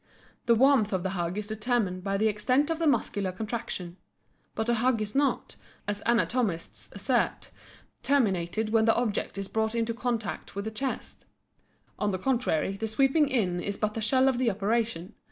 [0.47, 3.97] The warmth of the hug is determined by the extent of the muscular contraction.
[4.55, 7.51] But the hug is not, as anatomists assert,
[8.01, 11.27] terminated when the object is brought in contact with the chest.
[11.99, 15.13] On the contrary the sweeping in is but the shell of the operation.